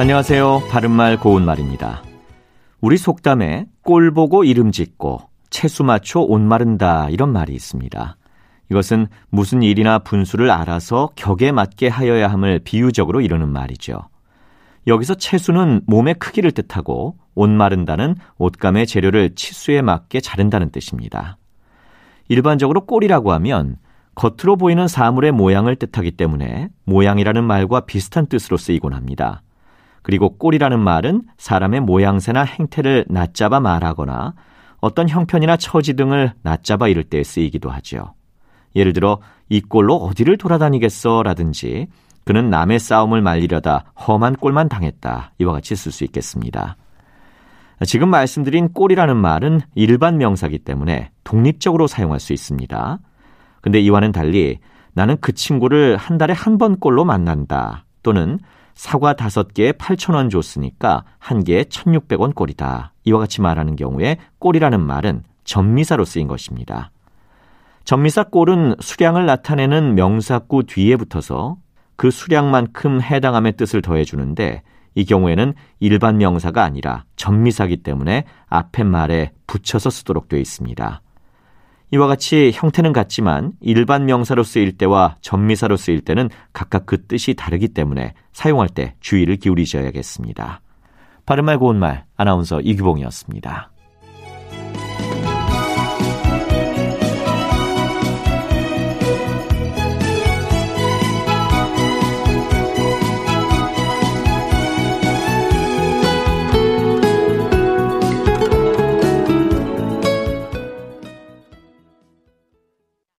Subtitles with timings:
[0.00, 0.62] 안녕하세요.
[0.70, 2.04] 바른말 고운말입니다.
[2.80, 8.16] 우리 속담에 꼴 보고 이름 짓고 채수 맞춰 옷 마른다 이런 말이 있습니다.
[8.70, 13.98] 이것은 무슨 일이나 분수를 알아서 격에 맞게 하여야 함을 비유적으로 이루는 말이죠.
[14.86, 21.38] 여기서 채수는 몸의 크기를 뜻하고 옷 마른다는 옷감의 재료를 치수에 맞게 자른다는 뜻입니다.
[22.28, 23.78] 일반적으로 꼴이라고 하면
[24.14, 29.42] 겉으로 보이는 사물의 모양을 뜻하기 때문에 모양이라는 말과 비슷한 뜻으로 쓰이곤 합니다.
[30.08, 34.32] 그리고 꼴이라는 말은 사람의 모양새나 행태를 낮잡아 말하거나
[34.80, 38.14] 어떤 형편이나 처지 등을 낮잡아 이를 때 쓰이기도 하죠.
[38.74, 41.88] 예를 들어 이 꼴로 어디를 돌아다니겠어 라든지
[42.24, 46.78] 그는 남의 싸움을 말리려다 험한 꼴만 당했다 이와 같이 쓸 수 있겠습니다.
[47.84, 52.98] 지금 말씀드린 꼴이라는 말은 일반 명사기 때문에 독립적으로 사용할 수 있습니다.
[53.60, 54.58] 근데 이와는 달리
[54.94, 58.38] 나는 그 친구를 한 달에 한 번 꼴로 만난다 또는
[58.78, 62.92] 사과 다섯 개에 8천원 줬으니까 한 개에 1600원 꼴이다.
[63.06, 66.92] 이와 같이 말하는 경우에 꼴이라는 말은 전미사로 쓰인 것입니다.
[67.82, 71.56] 전미사 꼴은 수량을 나타내는 명사구 뒤에 붙어서
[71.96, 74.62] 그 수량만큼 해당함의 뜻을 더해주는데
[74.94, 81.02] 이 경우에는 일반 명사가 아니라 전미사기 때문에 앞에 말에 붙여서 쓰도록 되어 있습니다.
[81.90, 87.68] 이와 같이 형태는 같지만 일반 명사로 쓰일 때와 전미사로 쓰일 때는 각각 그 뜻이 다르기
[87.68, 90.60] 때문에 사용할 때 주의를 기울이셔야겠습니다.
[91.24, 93.70] 바른말 고운말 아나운서 이규봉이었습니다.